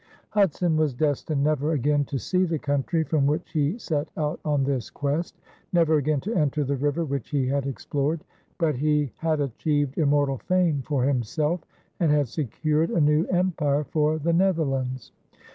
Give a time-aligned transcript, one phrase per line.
[0.29, 4.63] Hudson was destined never again to see the country from which he set out on
[4.63, 5.39] this quest,
[5.73, 8.23] never again to enter the river which he had explored.
[8.57, 11.61] But he had achieved immortal fame for himself
[11.99, 15.11] and had secured a new empire for the Netherlands.